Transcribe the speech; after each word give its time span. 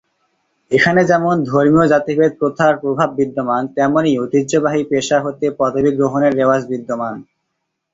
এখানে 0.71 1.01
যেমন 1.05 1.35
ধর্মীয় 1.49 1.85
জাতিভেদ 1.93 2.31
প্রথার 2.39 2.73
প্রভাব 2.81 3.09
বিদ্যমান 3.19 3.61
তেমনই 3.75 4.13
ঐতিহ্যবাহী 4.19 4.81
পেশা 4.91 5.17
হতে 5.25 5.45
পদবি 5.59 5.91
গ্রহণের 5.97 6.33
রেওয়াজ 6.35 6.61
বিদ্যমান। 6.71 7.15